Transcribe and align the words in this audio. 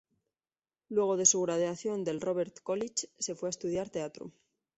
Luego 0.89 1.15
de 1.15 1.27
su 1.27 1.39
graduación 1.43 2.03
del 2.03 2.21
Robert 2.21 2.59
College, 2.63 3.09
se 3.19 3.35
fue 3.35 3.49
a 3.49 3.51
estudiar 3.51 3.91
teatro. 3.91 4.31